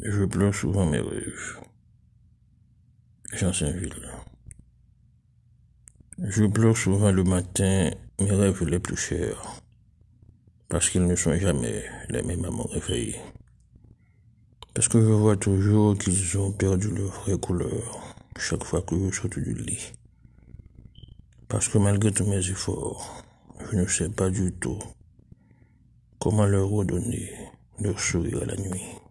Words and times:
Je 0.00 0.24
pleure 0.24 0.54
souvent 0.54 0.86
mes 0.86 0.98
rêves. 0.98 1.60
Jean 3.32 3.52
Saint-Ville. 3.52 4.08
Je 6.18 6.44
pleure 6.46 6.76
souvent 6.76 7.12
le 7.12 7.22
matin 7.22 7.90
mes 8.20 8.30
rêves 8.32 8.64
les 8.64 8.80
plus 8.80 8.96
chers, 8.96 9.60
parce 10.68 10.90
qu'ils 10.90 11.06
ne 11.06 11.14
sont 11.14 11.36
jamais 11.36 11.84
les 12.08 12.22
mêmes 12.22 12.44
à 12.44 12.50
mon 12.50 12.64
réveil. 12.64 13.16
Parce 14.74 14.88
que 14.88 15.00
je 15.00 15.12
vois 15.12 15.36
toujours 15.36 15.96
qu'ils 15.96 16.38
ont 16.38 16.50
perdu 16.50 16.90
leur 16.90 17.12
vraie 17.22 17.38
couleur 17.38 18.16
chaque 18.36 18.64
fois 18.64 18.82
que 18.82 18.96
je 18.96 19.14
saute 19.14 19.38
du 19.38 19.54
lit. 19.54 19.92
Parce 21.48 21.68
que 21.68 21.78
malgré 21.78 22.10
tous 22.10 22.26
mes 22.26 22.50
efforts, 22.50 23.22
je 23.70 23.76
ne 23.76 23.86
sais 23.86 24.08
pas 24.08 24.30
du 24.30 24.52
tout 24.52 24.78
comment 26.18 26.46
leur 26.46 26.68
redonner 26.68 27.30
leur 27.78 28.00
sourire 28.00 28.42
à 28.42 28.46
la 28.46 28.56
nuit. 28.56 29.03